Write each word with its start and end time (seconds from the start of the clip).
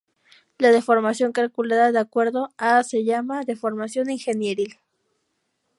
La 0.57 0.71
deformación 0.71 1.31
calculada 1.31 1.91
de 1.91 1.99
acuerdo 1.99 2.49
a 2.57 2.83
se 2.83 3.03
llama 3.03 3.43
deformación 3.43 4.09
ingenieril. 4.09 4.79